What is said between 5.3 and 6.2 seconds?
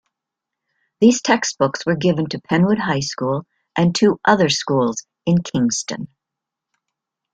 Kingston.